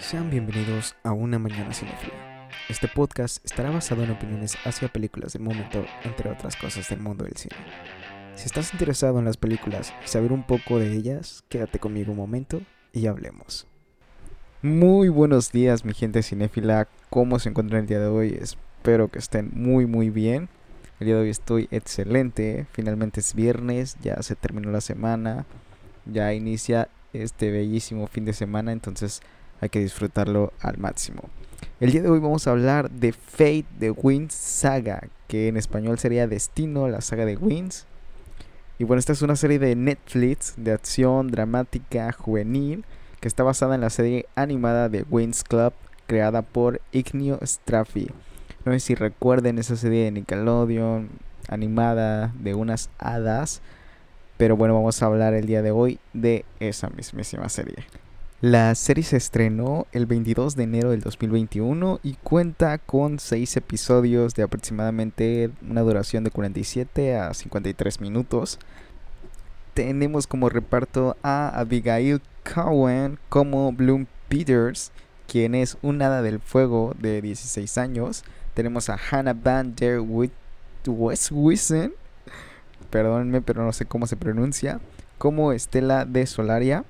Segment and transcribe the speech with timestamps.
[0.00, 2.48] Sean bienvenidos a Una Mañana Cinefila.
[2.70, 7.24] Este podcast estará basado en opiniones hacia películas del momento, entre otras cosas del mundo
[7.24, 7.54] del cine.
[8.34, 12.16] Si estás interesado en las películas y saber un poco de ellas, quédate conmigo un
[12.16, 12.62] momento
[12.94, 13.66] y hablemos.
[14.62, 18.38] Muy buenos días mi gente cinéfila, ¿cómo se encuentran el día de hoy?
[18.40, 20.48] Espero que estén muy muy bien.
[20.98, 25.44] El día de hoy estoy excelente, finalmente es viernes, ya se terminó la semana,
[26.06, 29.20] ya inicia este bellísimo fin de semana, entonces
[29.60, 31.22] hay que disfrutarlo al máximo.
[31.80, 35.98] El día de hoy vamos a hablar de Fate de Wins Saga, que en español
[35.98, 37.86] sería Destino, la saga de Wins.
[38.78, 42.84] Y bueno, esta es una serie de Netflix de acción dramática juvenil
[43.20, 45.72] que está basada en la serie animada de Wins Club
[46.06, 48.10] creada por Ignio Straffi.
[48.64, 51.08] No sé si recuerden esa serie de Nickelodeon
[51.48, 53.62] animada de unas hadas,
[54.36, 57.84] pero bueno, vamos a hablar el día de hoy de esa mismísima serie.
[58.42, 64.34] La serie se estrenó el 22 de enero del 2021 y cuenta con 6 episodios
[64.34, 68.58] de aproximadamente una duración de 47 a 53 minutos.
[69.74, 72.22] Tenemos como reparto a Abigail
[72.54, 74.90] Cowan como Bloom Peters,
[75.28, 78.24] quien es un hada del fuego de 16 años.
[78.54, 80.00] Tenemos a Hannah Van Der
[80.86, 81.92] Westwisen,
[82.88, 84.80] perdónenme, pero no sé cómo se pronuncia,
[85.18, 86.86] como Estela de Solaria.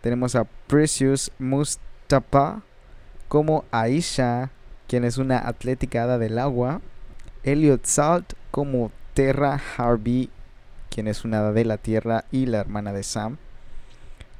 [0.00, 2.62] Tenemos a Precious Mustafa
[3.28, 4.50] como Aisha,
[4.88, 6.80] quien es una atlética hada del agua.
[7.42, 10.30] Elliot Salt como Terra Harvey,
[10.88, 13.36] quien es una hada de la tierra y la hermana de Sam.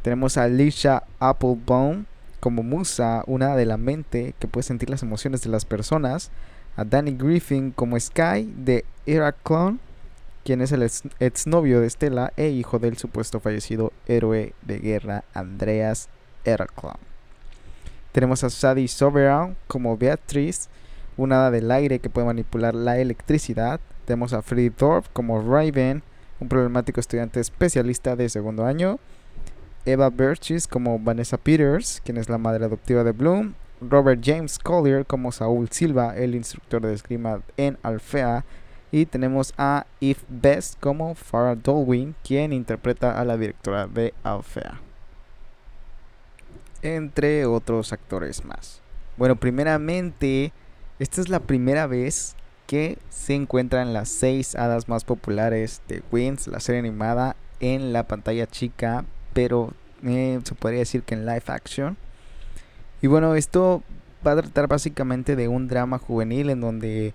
[0.03, 2.07] Tenemos a Alicia Applebaum
[2.41, 6.31] como Musa, una de la mente que puede sentir las emociones de las personas.
[6.77, 9.79] A Danny Griffin como Sky de Heraclon
[10.45, 10.89] quien es el
[11.19, 16.09] exnovio de Stella e hijo del supuesto fallecido héroe de guerra Andreas
[16.45, 16.97] Erklon.
[18.13, 20.69] Tenemos a Sadie Soberon como Beatriz,
[21.17, 23.79] una hada del aire que puede manipular la electricidad.
[24.05, 26.03] Tenemos a Freddie Thorpe como Raven,
[26.41, 28.99] un problemático estudiante especialista de segundo año.
[29.85, 33.55] Eva Burchis como Vanessa Peters, quien es la madre adoptiva de Bloom.
[33.81, 38.45] Robert James Collier como Saúl Silva, el instructor de esgrima en Alfea
[38.93, 44.81] y tenemos a Eve Best como Farah Dolwin, quien interpreta a la directora de Alfea.
[46.83, 48.81] Entre otros actores más.
[49.17, 50.53] Bueno, primeramente,
[50.99, 52.35] esta es la primera vez
[52.67, 58.05] que se encuentran las seis hadas más populares de Wins, la serie animada, en la
[58.05, 59.73] pantalla chica, pero
[60.05, 61.97] eh, se podría decir que en live action.
[63.03, 63.83] Y bueno, esto
[64.27, 67.15] va a tratar básicamente de un drama juvenil en donde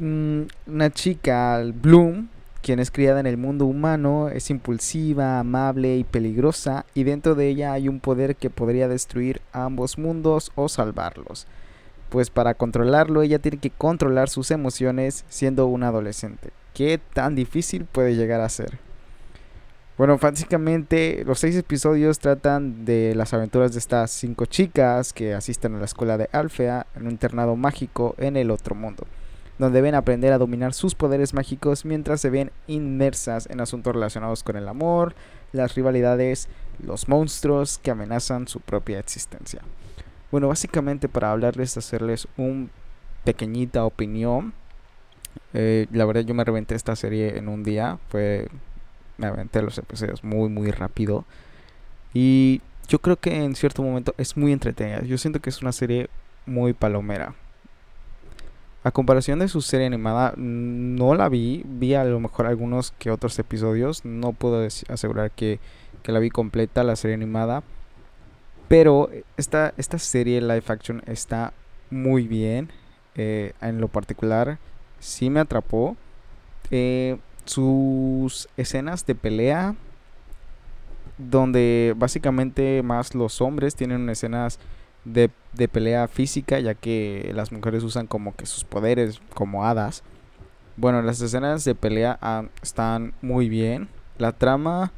[0.00, 2.28] una chica, Bloom,
[2.62, 7.48] quien es criada en el mundo humano, es impulsiva, amable y peligrosa, y dentro de
[7.48, 11.46] ella hay un poder que podría destruir ambos mundos o salvarlos.
[12.08, 16.50] Pues para controlarlo ella tiene que controlar sus emociones siendo una adolescente.
[16.74, 18.78] ¿Qué tan difícil puede llegar a ser?
[19.96, 25.74] Bueno, básicamente los seis episodios tratan de las aventuras de estas cinco chicas que asisten
[25.74, 29.06] a la escuela de Alfea en un internado mágico en el otro mundo
[29.60, 34.42] donde deben aprender a dominar sus poderes mágicos mientras se ven inmersas en asuntos relacionados
[34.42, 35.14] con el amor,
[35.52, 36.48] las rivalidades,
[36.82, 39.60] los monstruos que amenazan su propia existencia.
[40.32, 42.70] Bueno, básicamente para hablarles, hacerles un
[43.24, 44.54] pequeñita opinión.
[45.52, 48.48] Eh, la verdad yo me reventé esta serie en un día, fue
[49.18, 51.26] me aventé los episodios muy muy rápido
[52.14, 55.02] y yo creo que en cierto momento es muy entretenida.
[55.02, 56.08] Yo siento que es una serie
[56.46, 57.34] muy palomera.
[58.82, 63.10] A comparación de su serie animada, no la vi, vi a lo mejor algunos que
[63.10, 65.60] otros episodios, no puedo asegurar que,
[66.04, 67.62] la vi completa, la serie animada,
[68.68, 71.52] pero esta, esta serie live action está
[71.90, 72.70] muy bien,
[73.16, 74.58] eh, en lo particular.
[74.98, 75.96] Sí me atrapó,
[76.70, 79.74] eh, sus escenas de pelea,
[81.18, 84.58] donde básicamente más los hombres tienen escenas
[85.04, 85.30] de,
[85.68, 90.02] pelea física, ya que las mujeres usan como que sus poderes como hadas.
[90.76, 92.18] Bueno, las escenas de pelea
[92.62, 93.88] están muy bien.
[94.18, 94.92] La trama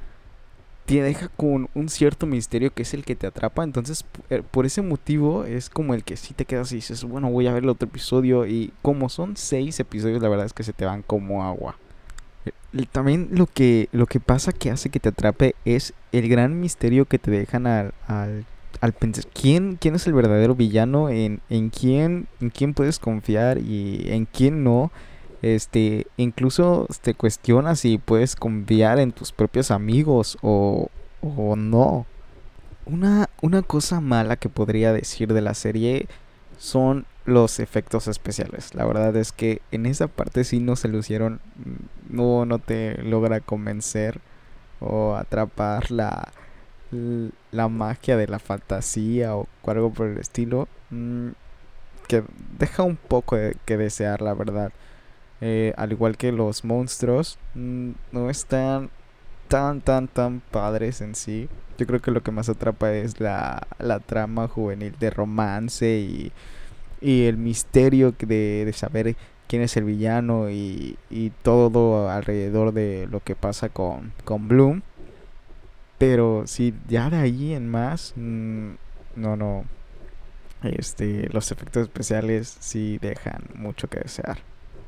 [0.87, 3.65] te deja con un cierto misterio que es el que te atrapa.
[3.65, 7.31] Entonces, eh, por ese motivo es como el que si te quedas y dices, bueno,
[7.31, 8.47] voy a ver el otro episodio.
[8.47, 11.77] Y como son seis episodios, la verdad es que se te van como agua.
[12.45, 16.61] Eh, también lo que, lo que pasa que hace que te atrape es el gran
[16.61, 18.45] misterio que te dejan al
[18.83, 23.59] al pensar quién, quién es el verdadero villano, en, en quién, en quién puedes confiar
[23.59, 24.91] y en quién no.
[25.41, 30.89] Este, incluso te cuestionas si puedes confiar en tus propios amigos o,
[31.21, 32.07] o no.
[32.85, 36.09] Una, una cosa mala que podría decir de la serie
[36.59, 38.75] son los efectos especiales.
[38.75, 43.01] La verdad es que en esa parte sí no se lucieron, mm, no, no te
[43.05, 44.21] logra convencer
[44.81, 46.33] o atrapar la,
[47.51, 50.69] la magia de la fantasía o algo por el estilo.
[50.91, 51.31] Mm,
[52.09, 52.23] que
[52.59, 54.73] deja un poco de, que desear, la verdad.
[55.41, 58.91] Eh, al igual que los monstruos, mm, no están
[59.49, 61.49] tan, tan, tan padres en sí.
[61.79, 66.33] Yo creo que lo que más atrapa es la, la trama juvenil de romance y,
[67.01, 69.17] y el misterio de, de saber
[69.49, 74.83] quién es el villano y, y, todo alrededor de lo que pasa con, con Bloom.
[76.03, 78.71] Pero si ya de ahí en más, mm,
[79.15, 79.65] no, no.
[80.65, 84.39] Este, los efectos especiales sí dejan mucho que desear.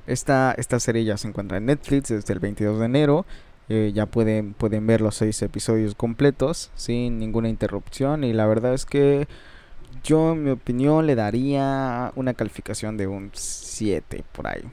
[0.09, 3.27] Esta, esta serie ya se encuentra en Netflix desde el 22 de enero.
[3.69, 8.25] Eh, ya pueden, pueden ver los seis episodios completos sin ninguna interrupción.
[8.25, 9.29] Y la verdad es que
[10.03, 14.65] yo, en mi opinión, le daría una calificación de un 7 por ahí.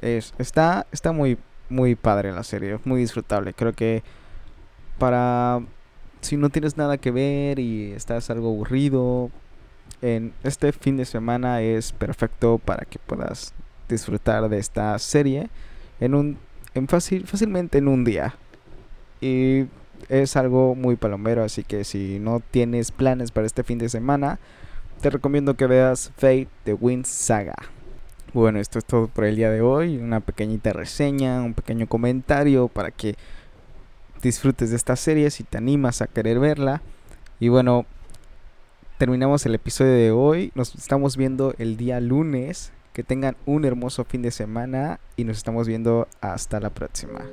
[0.00, 1.36] Es, está, está muy,
[1.68, 3.52] muy padre la serie, muy disfrutable.
[3.52, 4.02] Creo que
[4.98, 5.60] para
[6.22, 9.30] si no tienes nada que ver y estás algo aburrido,
[10.00, 13.52] en este fin de semana es perfecto para que puedas
[13.88, 15.48] disfrutar de esta serie
[16.00, 16.38] en un
[16.88, 18.34] fácil fácilmente en un día.
[19.20, 19.66] Y
[20.08, 24.38] es algo muy palomero, así que si no tienes planes para este fin de semana,
[25.00, 27.54] te recomiendo que veas Fate The Wind Saga.
[28.32, 29.98] Bueno, esto es todo por el día de hoy.
[29.98, 33.14] Una pequeñita reseña, un pequeño comentario para que
[34.22, 36.82] disfrutes de esta serie si te animas a querer verla.
[37.40, 37.86] Y bueno,
[38.98, 40.52] terminamos el episodio de hoy.
[40.54, 42.72] Nos estamos viendo el día lunes.
[42.92, 47.24] Que tengan un hermoso fin de semana y nos estamos viendo hasta la próxima.